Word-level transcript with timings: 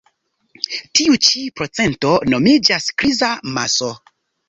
Tiu 0.99 1.19
ĉi 1.27 1.45
procento 1.61 2.17
nomiĝas 2.35 2.91
kriza 3.01 3.33
maso. 3.61 3.97